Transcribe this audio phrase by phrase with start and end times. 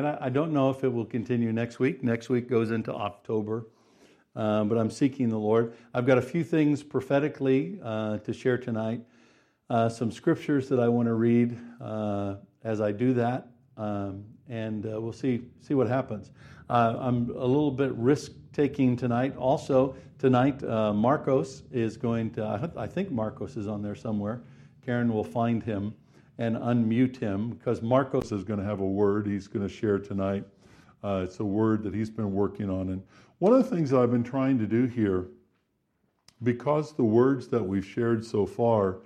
[0.00, 2.02] And I, I don't know if it will continue next week.
[2.02, 3.66] Next week goes into October.
[4.34, 5.74] Uh, but I'm seeking the Lord.
[5.92, 9.02] I've got a few things prophetically uh, to share tonight.
[9.68, 14.86] Uh, some scriptures that I want to read uh, as I do that, um, and
[14.86, 16.30] uh, we'll see see what happens.
[16.70, 19.36] I'm a little bit risk taking tonight.
[19.36, 22.72] Also tonight, Marcos is going to.
[22.74, 24.44] I think Marcos is on there somewhere.
[24.82, 25.94] Karen will find him
[26.40, 29.98] and unmute him because Marcos is going to have a word he's going to share
[29.98, 30.44] tonight.
[31.04, 33.02] it's a word that he's been working on, and
[33.38, 35.28] one of the things that I've been trying to do here,
[36.42, 38.98] because the words that we've shared so far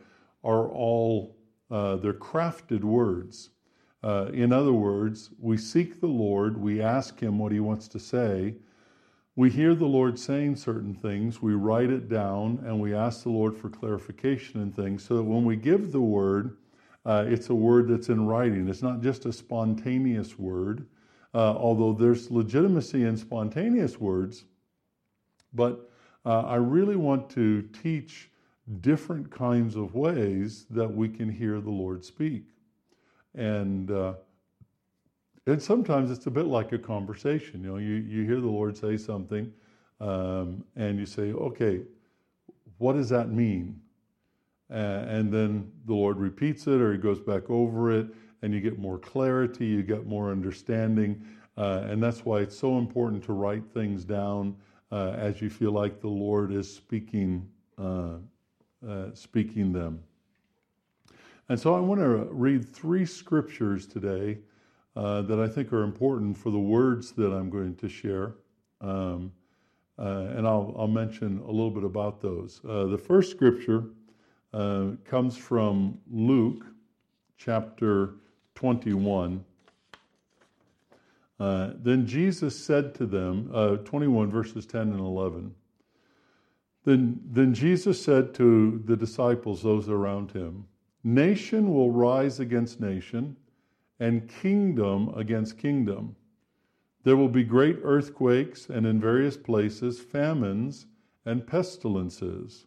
[0.42, 1.36] are all,
[1.70, 3.50] uh, they're crafted words.
[4.02, 7.98] Uh, in other words, we seek the Lord, we ask Him what He wants to
[7.98, 8.54] say,
[9.36, 13.30] we hear the Lord saying certain things, we write it down, and we ask the
[13.30, 16.56] Lord for clarification and things so that when we give the word,
[17.04, 18.68] uh, it's a word that's in writing.
[18.68, 20.86] It's not just a spontaneous word,
[21.34, 24.44] uh, although there's legitimacy in spontaneous words.
[25.52, 25.90] But
[26.24, 28.30] uh, I really want to teach
[28.80, 32.44] different kinds of ways that we can hear the Lord speak.
[33.34, 34.14] And uh,
[35.46, 37.62] and sometimes it's a bit like a conversation.
[37.62, 39.52] You know, you, you hear the Lord say something,
[40.00, 41.82] um, and you say, okay,
[42.78, 43.80] what does that mean?
[44.70, 48.06] Uh, and then the Lord repeats it or he goes back over it,
[48.42, 51.24] and you get more clarity, you get more understanding.
[51.56, 54.56] Uh, and that's why it's so important to write things down
[54.90, 57.48] uh, as you feel like the Lord is speaking,
[57.78, 58.16] uh,
[58.86, 60.02] uh speaking them.
[61.48, 64.38] And so I want to read three scriptures today
[64.96, 68.34] uh, that I think are important for the words that I'm going to share.
[68.80, 69.32] Um,
[69.98, 72.60] and I'll, I'll, mention a little bit about those.
[72.64, 73.84] the first scripture
[75.04, 76.64] comes from Luke
[77.36, 78.14] chapter
[78.54, 79.44] 21.
[81.40, 85.54] Uh, then Jesus said to them, uh, 21 verses 10 and 11.
[86.84, 90.66] Then, then Jesus said to the disciples, those around him,
[91.02, 93.36] Nation will rise against nation,
[94.00, 96.16] and kingdom against kingdom.
[97.02, 100.86] There will be great earthquakes, and in various places famines
[101.26, 102.66] and pestilences,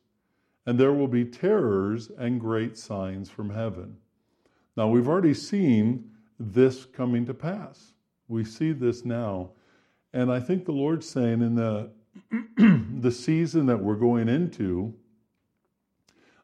[0.68, 3.96] and there will be terrors and great signs from heaven.
[4.76, 7.94] Now, we've already seen this coming to pass.
[8.28, 9.52] We see this now.
[10.14, 11.90] And I think the Lord's saying in the,
[13.00, 14.94] the season that we're going into,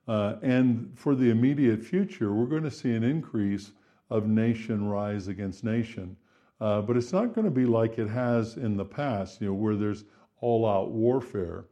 [0.08, 3.74] uh, and for the immediate future, we're going to see an increase
[4.10, 6.16] of nation rise against nation.
[6.62, 9.54] Uh, but it's not going to be like it has in the past, you know,
[9.54, 10.06] where there's
[10.40, 11.66] all out warfare.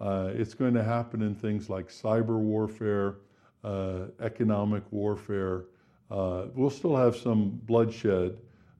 [0.00, 3.16] Uh, it's going to happen in things like cyber warfare,
[3.62, 5.64] uh, economic warfare,
[6.10, 8.36] uh, we'll still have some bloodshed,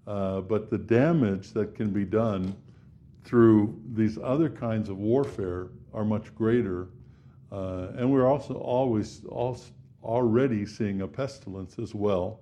[0.06, 2.54] uh, but the damage that can be done
[3.24, 6.88] through these other kinds of warfare are much greater.
[7.50, 9.22] Uh, and we're also always
[10.02, 12.40] already seeing a pestilence as well.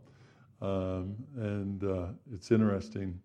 [0.60, 3.20] Um, and uh, it's interesting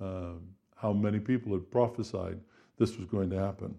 [0.00, 0.40] um,
[0.76, 2.40] how many people had prophesied
[2.78, 3.74] this was going to happen.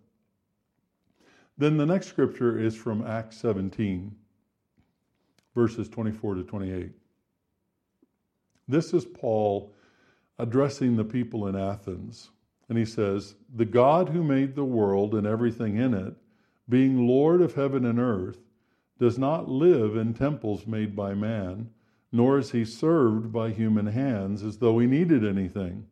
[1.58, 4.16] Then the next scripture is from Acts 17,
[5.53, 6.91] verses 24 to 28.
[8.68, 9.74] This is Paul
[10.40, 12.31] addressing the people in Athens.
[12.69, 16.16] And he says, The God who made the world and everything in it,
[16.69, 18.40] being Lord of heaven and earth,
[18.97, 21.70] does not live in temples made by man,
[22.12, 25.85] nor is he served by human hands as though he needed anything,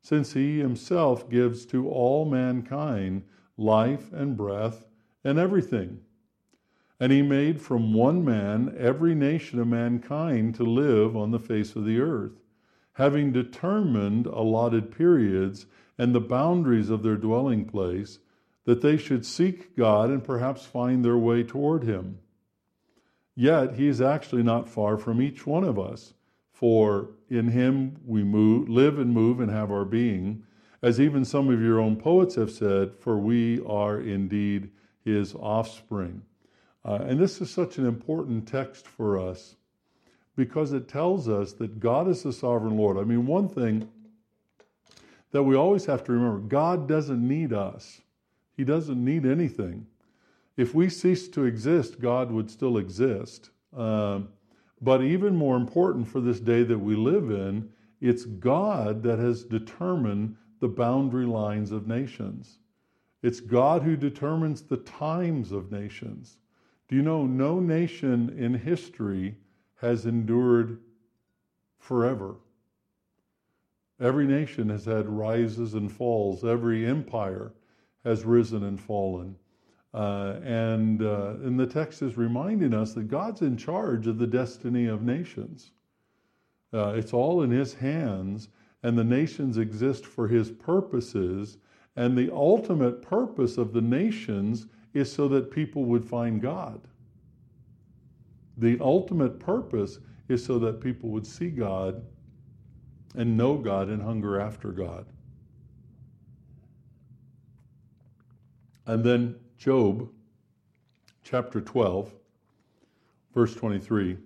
[0.00, 3.24] since he himself gives to all mankind
[3.56, 4.86] life and breath
[5.24, 6.00] and everything.
[6.98, 11.76] And he made from one man every nation of mankind to live on the face
[11.76, 12.40] of the earth,
[12.94, 15.66] having determined allotted periods
[15.98, 18.18] and the boundaries of their dwelling place,
[18.64, 22.18] that they should seek God and perhaps find their way toward him.
[23.34, 26.14] Yet he is actually not far from each one of us,
[26.50, 30.44] for in him we move, live and move and have our being,
[30.82, 34.70] as even some of your own poets have said, for we are indeed
[35.04, 36.22] his offspring.
[36.84, 39.56] Uh, and this is such an important text for us
[40.36, 42.98] because it tells us that God is the sovereign Lord.
[42.98, 43.88] I mean, one thing
[45.32, 48.00] that we always have to remember God doesn't need us,
[48.56, 49.86] He doesn't need anything.
[50.56, 53.50] If we cease to exist, God would still exist.
[53.76, 54.28] Um,
[54.80, 57.70] but even more important for this day that we live in,
[58.00, 62.58] it's God that has determined the boundary lines of nations.
[63.22, 66.38] It's God who determines the times of nations.
[66.88, 69.36] Do you know no nation in history
[69.76, 70.78] has endured
[71.78, 72.36] forever?
[73.98, 76.44] Every nation has had rises and falls.
[76.44, 77.52] Every empire
[78.04, 79.36] has risen and fallen.
[79.94, 84.26] Uh, and, uh, and the text is reminding us that God's in charge of the
[84.26, 85.70] destiny of nations.
[86.72, 88.48] Uh, it's all in His hands,
[88.86, 91.58] and the nations exist for His purposes.
[91.96, 96.80] And the ultimate purpose of the nations is so that people would find God.
[98.58, 99.98] The ultimate purpose
[100.28, 102.04] is so that people would see God
[103.16, 105.04] and know God and hunger after God.
[108.86, 110.08] And then Job
[111.24, 112.12] chapter 12,
[113.34, 114.16] verse 23.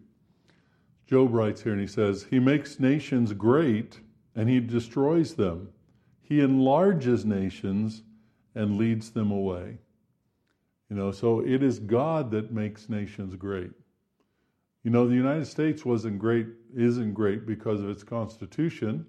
[1.07, 4.01] Job writes here and he says, He makes nations great
[4.35, 5.69] and he destroys them.
[6.23, 8.03] He enlarges nations
[8.55, 9.79] and leads them away.
[10.89, 13.71] You know, so it is God that makes nations great.
[14.83, 19.07] You know, the United States wasn't great, isn't great because of its constitution.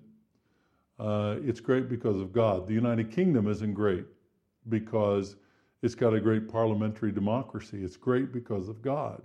[1.00, 2.68] Uh, it's great because of God.
[2.68, 4.06] The United Kingdom isn't great
[4.70, 5.38] because
[5.82, 7.84] it's got a great parliamentary democracy.
[7.84, 9.22] It's great because of God.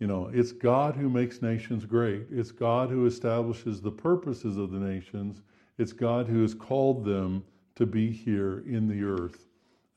[0.00, 2.26] You know, it's God who makes nations great.
[2.30, 5.42] It's God who establishes the purposes of the nations.
[5.76, 7.44] It's God who has called them
[7.76, 9.46] to be here in the earth.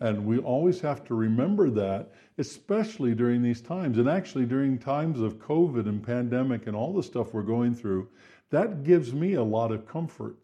[0.01, 3.97] And we always have to remember that, especially during these times.
[3.97, 8.09] And actually, during times of COVID and pandemic and all the stuff we're going through,
[8.49, 10.35] that gives me a lot of comfort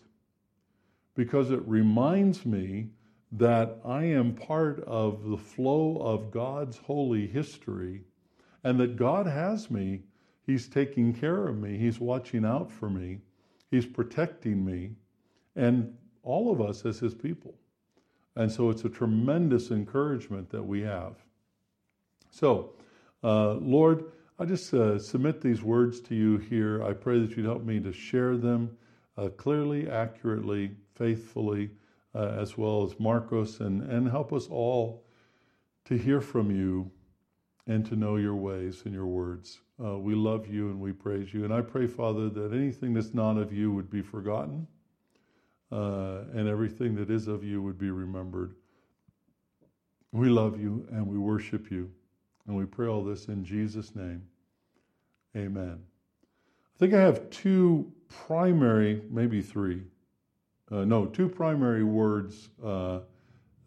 [1.15, 2.91] because it reminds me
[3.33, 8.05] that I am part of the flow of God's holy history
[8.63, 10.01] and that God has me.
[10.45, 13.19] He's taking care of me, He's watching out for me,
[13.69, 14.91] He's protecting me,
[15.55, 17.53] and all of us as His people.
[18.35, 21.15] And so it's a tremendous encouragement that we have.
[22.31, 22.73] So,
[23.23, 24.05] uh, Lord,
[24.39, 26.83] I just uh, submit these words to you here.
[26.83, 28.77] I pray that you'd help me to share them
[29.17, 31.71] uh, clearly, accurately, faithfully,
[32.15, 35.03] uh, as well as Marcos, and, and help us all
[35.85, 36.89] to hear from you
[37.67, 39.59] and to know your ways and your words.
[39.83, 41.45] Uh, we love you and we praise you.
[41.45, 44.67] And I pray, Father, that anything that's not of you would be forgotten
[45.71, 48.55] uh, and everything that is of you would be remembered.
[50.11, 51.91] We love you and we worship you.
[52.47, 54.23] And we pray all this in Jesus' name.
[55.37, 55.79] Amen.
[56.75, 59.83] I think I have two primary, maybe three,
[60.71, 63.01] uh, no, two primary words uh,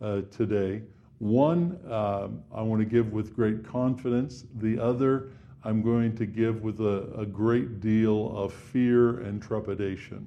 [0.00, 0.82] uh, today.
[1.22, 5.30] One um, I want to give with great confidence, the other
[5.62, 10.26] I'm going to give with a, a great deal of fear and trepidation.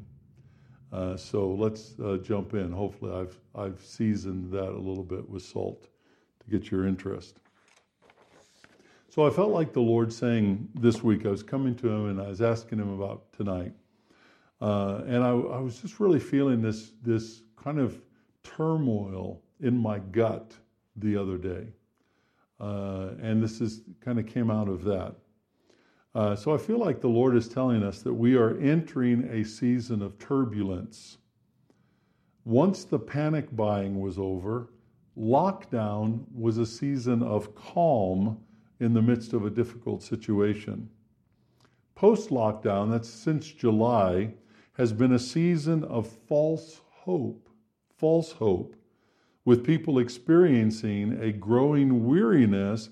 [0.93, 2.71] Uh, so let's uh, jump in.
[2.71, 5.89] Hopefully, I've, I've seasoned that a little bit with salt
[6.39, 7.41] to get your interest.
[9.09, 12.21] So I felt like the Lord saying this week, I was coming to him and
[12.21, 13.73] I was asking him about tonight.
[14.61, 17.99] Uh, and I, I, was just really feeling this, this kind of
[18.43, 20.53] turmoil in my gut
[20.95, 21.67] the other day.
[22.59, 25.15] Uh, and this is kind of came out of that.
[26.13, 29.43] Uh, so I feel like the Lord is telling us that we are entering a
[29.43, 31.17] season of turbulence.
[32.45, 34.69] Once the panic buying was over,
[35.17, 38.37] lockdown was a season of calm
[38.79, 40.89] in the midst of a difficult situation.
[41.95, 44.33] Post lockdown, that's since July,
[44.73, 47.49] has been a season of false hope,
[47.97, 48.75] false hope,
[49.45, 52.89] with people experiencing a growing weariness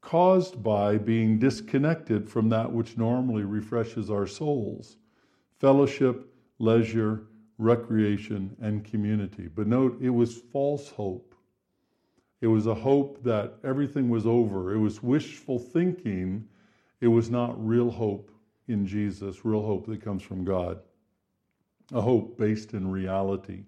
[0.00, 4.96] caused by being disconnected from that which normally refreshes our souls
[5.58, 7.24] fellowship, leisure,
[7.58, 9.48] recreation, and community.
[9.48, 11.34] But note, it was false hope.
[12.42, 14.74] It was a hope that everything was over.
[14.74, 16.46] It was wishful thinking.
[17.00, 18.30] It was not real hope
[18.68, 20.78] in Jesus, real hope that comes from God,
[21.94, 23.64] a hope based in reality.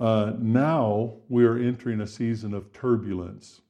[0.00, 3.60] Uh, now we are entering a season of turbulence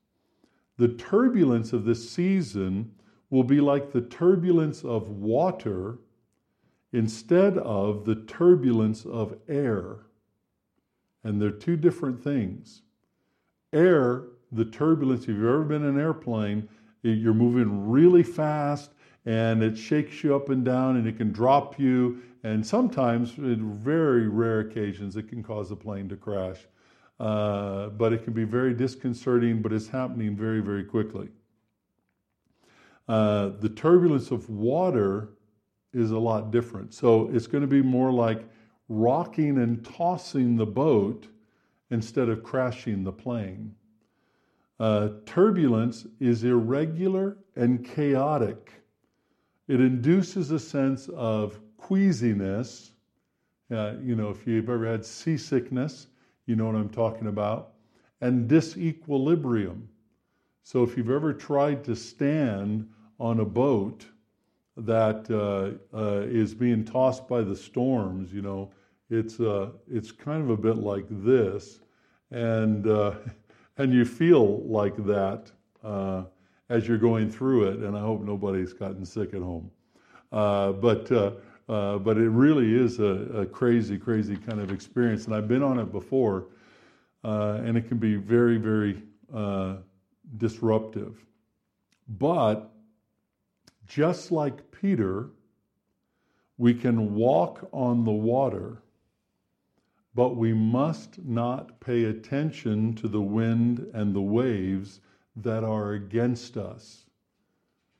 [0.79, 2.93] the turbulence of this season
[3.31, 5.99] will be like the turbulence of water
[6.93, 9.97] instead of the turbulence of air.
[11.25, 12.83] And they're two different things.
[13.73, 16.69] Air, the turbulence, if you've ever been in an airplane,
[17.03, 18.93] you're moving really fast
[19.27, 22.23] and it shakes you up and down and it can drop you.
[22.49, 26.57] And sometimes, in very rare occasions, it can cause a plane to crash.
[27.21, 31.29] Uh, but it can be very disconcerting, but it's happening very, very quickly.
[33.07, 35.29] Uh, the turbulence of water
[35.93, 36.95] is a lot different.
[36.95, 38.49] So it's going to be more like
[38.89, 41.27] rocking and tossing the boat
[41.91, 43.75] instead of crashing the plane.
[44.81, 48.73] Uh, turbulence is irregular and chaotic.
[49.67, 52.93] It induces a sense of queasiness
[53.71, 56.09] Uh, you know, if you've ever had seasickness,
[56.47, 57.75] you know what I'm talking about.
[58.23, 59.83] And disequilibrium.
[60.65, 62.89] So if you've ever tried to stand
[63.21, 64.07] on a boat
[64.77, 68.71] that uh, uh, is being tossed by the storms, you know,
[69.11, 71.81] it's uh, it's kind of a bit like this,
[72.31, 73.15] and uh,
[73.79, 75.53] and you feel like that
[75.85, 76.25] uh,
[76.71, 77.81] as you're going through it.
[77.81, 79.71] And I hope nobody's gotten sick at home,
[80.31, 81.13] but
[81.69, 85.27] uh, but it really is a, a, crazy, crazy kind of experience.
[85.27, 86.47] And I've been on it before,
[87.25, 89.03] uh, and it can be very, very
[89.35, 89.77] uh,
[90.39, 91.23] disruptive.
[92.09, 92.71] But
[93.87, 95.31] just like Peter,
[96.57, 98.83] we can walk on the water,
[100.15, 105.01] but we must not pay attention to the wind and the waves
[105.37, 107.08] that are against us.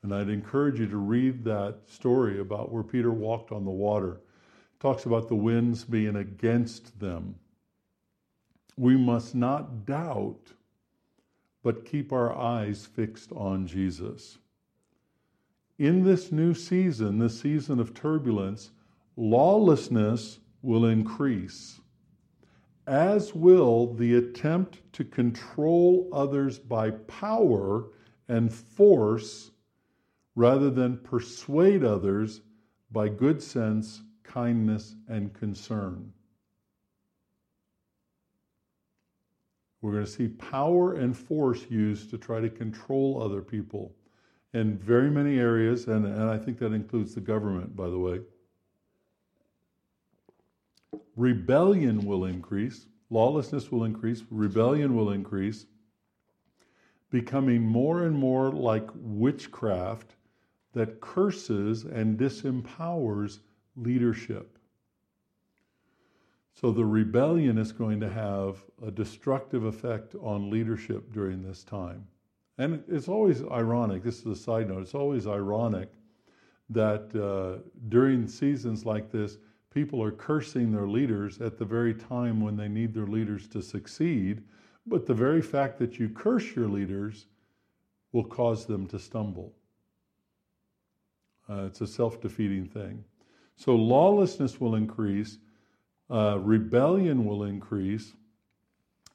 [0.09, 4.13] And I'd encourage you to read that story about where Peter walked on the water.
[4.13, 7.35] It talks about the winds being against them.
[8.79, 10.55] We must not doubt,
[11.63, 14.39] but keep our eyes fixed on Jesus.
[15.79, 18.71] In this new season, this season of turbulence,
[19.15, 21.83] lawlessness will increase,
[22.87, 27.89] as will the attempt to control others by power
[28.27, 29.51] and force
[30.39, 32.43] rather than persuade others
[32.93, 36.13] by good sense, kindness, and concern.
[39.83, 43.97] We're going to see power and force used to try to control other people
[44.55, 48.21] in very many areas, and, and I think that includes the government, by the way.
[51.17, 55.67] Rebellion will increase, lawlessness will increase, rebellion will increase,
[57.11, 60.15] becoming more and more like witchcraft
[60.79, 63.41] that curses and disempowers
[63.77, 64.59] leadership.
[66.55, 72.07] So the rebellion is going to have a destructive effect on leadership during this time.
[72.59, 75.89] And it's always ironic, this is a side note, it's always ironic
[76.71, 79.39] that uh, during seasons like this,
[79.73, 83.63] people are cursing their leaders at the very time when they need their leaders to
[83.63, 84.43] succeed.
[84.87, 87.27] But the very fact that you curse your leaders
[88.13, 89.55] will cause them to stumble.
[91.49, 93.05] Uh, it's a self defeating thing.
[93.57, 95.39] So lawlessness will increase,
[96.11, 98.13] uh, rebellion will increase,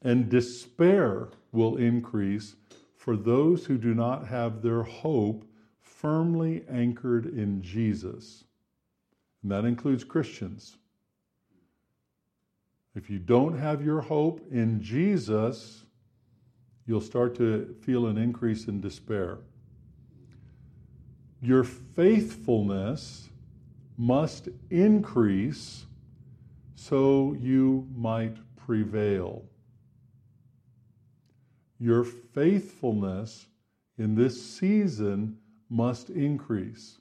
[0.01, 2.55] and despair will increase
[2.97, 5.45] for those who do not have their hope
[5.81, 8.43] firmly anchored in Jesus.
[9.41, 10.77] And that includes Christians.
[12.95, 15.83] If you don't have your hope in Jesus,
[16.85, 19.39] you'll start to feel an increase in despair.
[21.43, 23.29] Your faithfulness
[23.97, 25.85] must increase
[26.73, 29.43] so you might prevail.
[31.81, 33.47] Your faithfulness
[33.97, 35.37] in this season
[35.69, 36.99] must increase.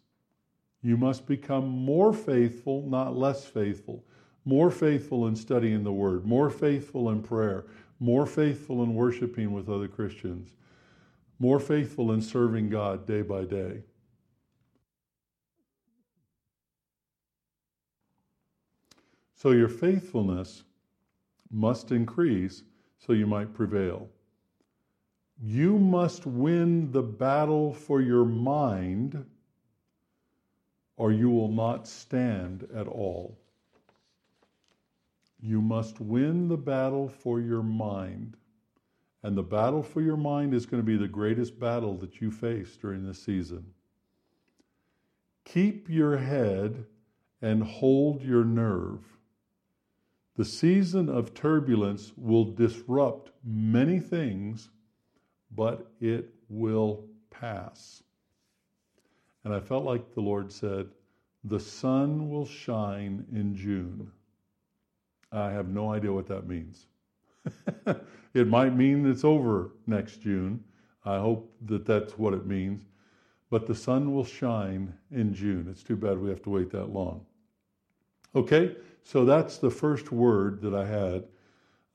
[0.83, 4.05] You must become more faithful, not less faithful.
[4.45, 7.67] More faithful in studying the Word, more faithful in prayer,
[8.01, 10.49] more faithful in worshiping with other Christians,
[11.39, 13.85] more faithful in serving God day by day.
[19.43, 20.63] So your faithfulness
[21.51, 22.63] must increase
[23.01, 24.09] so you might prevail.
[25.43, 29.27] You must win the battle for your mind,
[30.97, 33.37] or you will not stand at all.
[35.41, 38.37] You must win the battle for your mind.
[39.25, 42.31] And the battle for your mind is going to be the greatest battle that you
[42.31, 43.75] face during this season.
[45.45, 46.87] Keep your head
[47.41, 49.01] and hold your nerve.
[50.37, 54.71] The season of turbulence will disrupt many things,
[55.55, 58.03] but it will pass.
[59.45, 60.89] And I felt like the Lord said,
[61.45, 64.11] The sun will shine in June.
[65.31, 66.87] I have no idea what that means.
[68.35, 70.63] it might mean it's over next June.
[71.05, 72.85] I hope that that's what it means.
[73.51, 75.67] But the sun will shine in June.
[75.71, 77.27] It's too bad we have to wait that long.
[78.35, 78.77] Okay?
[79.05, 81.25] So that's the first word that I had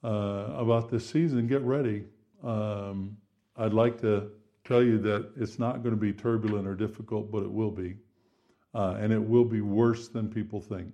[0.03, 1.47] uh, about this season.
[1.47, 2.05] Get ready.
[2.43, 3.17] Um,
[3.55, 4.29] I'd like to
[4.63, 7.95] tell you that it's not going to be turbulent or difficult, but it will be.
[8.75, 10.93] Uh, and it will be worse than people think.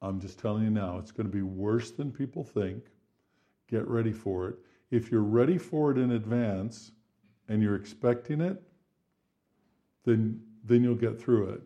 [0.00, 2.84] I'm just telling you now, it's going to be worse than people think.
[3.68, 4.56] Get ready for it.
[4.90, 6.92] If you're ready for it in advance
[7.48, 8.62] and you're expecting it,
[10.04, 11.62] then, then you'll get through it.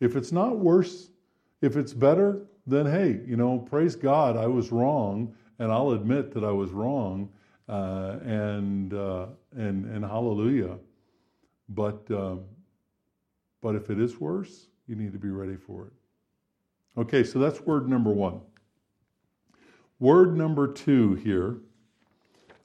[0.00, 1.10] If it's not worse
[1.62, 6.32] If it's better, then hey, you know, praise God, I was wrong, and I'll admit
[6.34, 7.30] that I was wrong,
[7.68, 9.26] uh, and uh,
[9.56, 10.76] and and hallelujah.
[11.68, 12.42] But um,
[13.62, 15.92] but if it is worse, you need to be ready for it.
[17.00, 18.40] Okay, so that's word number one.
[20.00, 21.58] Word number two here,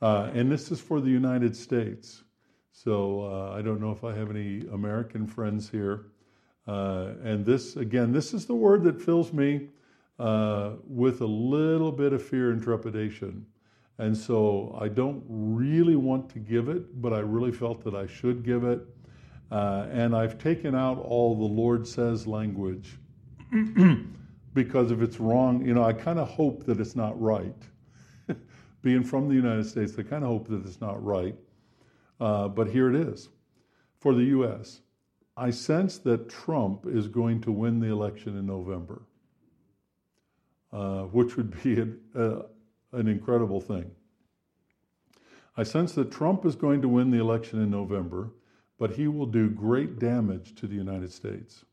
[0.01, 2.23] uh, and this is for the United States.
[2.71, 6.07] So uh, I don't know if I have any American friends here.
[6.67, 9.69] Uh, and this, again, this is the word that fills me
[10.19, 13.45] uh, with a little bit of fear and trepidation.
[13.99, 18.05] And so I don't really want to give it, but I really felt that I
[18.05, 18.81] should give it.
[19.49, 22.97] Uh, and I've taken out all the Lord says language
[24.53, 27.55] because if it's wrong, you know, I kind of hope that it's not right.
[28.81, 31.35] Being from the United States, I kind of hope that it's not right.
[32.19, 33.29] Uh, but here it is
[33.99, 34.81] for the U.S.
[35.39, 39.03] I sense that Trump is going to win the election in November,
[40.73, 41.79] uh, which would be
[42.15, 42.41] uh,
[42.91, 43.91] an incredible thing.
[45.55, 48.31] I sense that Trump is going to win the election in November,
[48.79, 51.65] but he will do great damage to the United States.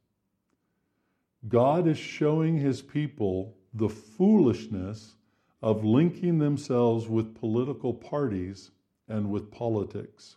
[1.49, 5.17] God is showing his people the foolishness
[5.63, 8.71] of linking themselves with political parties
[9.09, 10.37] and with politics.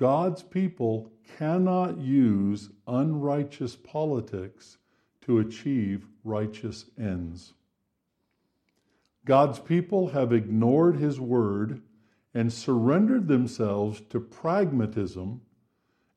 [0.00, 4.78] God's people cannot use unrighteous politics
[5.20, 7.52] to achieve righteous ends.
[9.26, 11.82] God's people have ignored his word
[12.32, 15.42] and surrendered themselves to pragmatism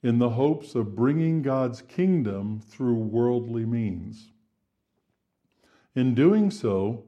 [0.02, 4.32] in the hopes of bringing God's kingdom through worldly means.
[5.94, 7.04] In doing so,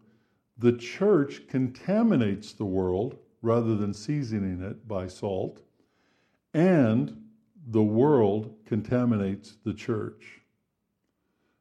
[0.58, 5.62] the church contaminates the world rather than seasoning it by salt,
[6.56, 7.22] and
[7.68, 10.40] the world contaminates the church.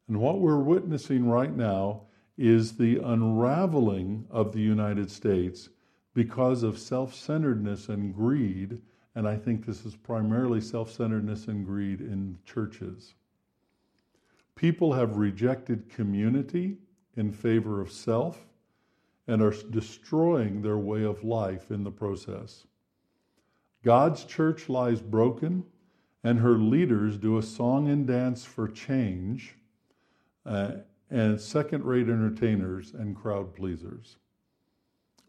[0.07, 2.03] And what we're witnessing right now
[2.39, 5.69] is the unraveling of the United States
[6.15, 8.80] because of self centeredness and greed.
[9.17, 13.15] And I think this is primarily self centeredness and greed in churches.
[14.54, 16.78] People have rejected community
[17.17, 18.47] in favor of self
[19.26, 22.67] and are destroying their way of life in the process.
[23.84, 25.64] God's church lies broken,
[26.25, 29.56] and her leaders do a song and dance for change,
[30.47, 30.73] uh,
[31.10, 34.16] and second rate entertainers and crowd pleasers.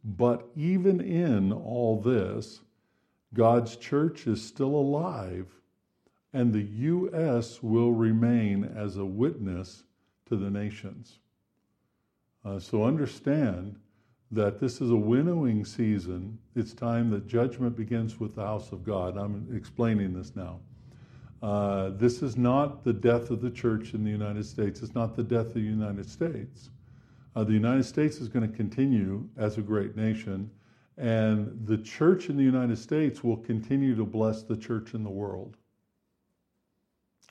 [0.05, 2.61] But even in all this,
[3.33, 5.47] God's church is still alive,
[6.31, 7.61] and the U.S.
[7.61, 9.83] will remain as a witness
[10.27, 11.19] to the nations.
[12.45, 13.75] Uh, so understand
[14.31, 16.37] that this is a winnowing season.
[16.55, 19.17] It's time that judgment begins with the house of God.
[19.17, 20.59] I'm explaining this now.
[21.43, 24.81] Uh, this is not the death of the church in the United States.
[24.81, 26.69] It's not the death of the United States.
[27.35, 30.49] Uh, the United States is going to continue as a great nation,
[30.97, 35.09] and the church in the United States will continue to bless the church in the
[35.09, 35.57] world.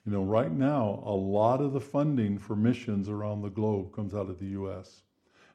[0.07, 4.14] You know, right now, a lot of the funding for missions around the globe comes
[4.14, 5.04] out of the U.S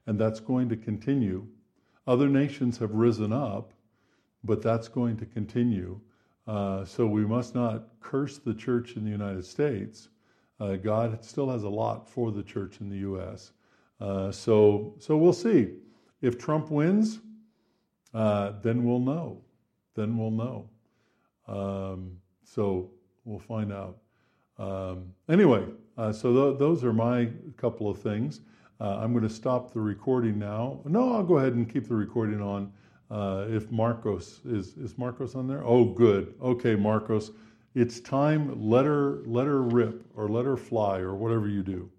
[0.09, 1.45] and that's going to continue.
[2.07, 3.73] Other nations have risen up,
[4.43, 5.99] but that's going to continue.
[6.47, 10.09] Uh, so we must not curse the church in the United States.
[10.59, 13.51] Uh, God still has a lot for the church in the U.S.
[14.01, 15.75] Uh, so, so we'll see.
[16.23, 17.19] If Trump wins,
[18.11, 19.39] uh, then we'll know.
[19.93, 20.69] Then we'll know.
[21.47, 22.89] Um, so
[23.25, 23.97] we'll find out.
[24.57, 25.65] Um, anyway,
[25.99, 28.41] uh, so th- those are my couple of things.
[28.81, 30.79] Uh, I'm going to stop the recording now.
[30.85, 32.71] No, I'll go ahead and keep the recording on.
[33.11, 35.63] Uh, if Marcos is is Marcos on there?
[35.65, 36.35] Oh, good.
[36.41, 37.31] Okay, Marcos,
[37.73, 38.69] it's time.
[38.69, 41.89] Let her let her rip or let her fly or whatever you do.